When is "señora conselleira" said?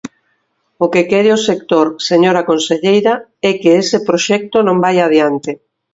2.09-3.13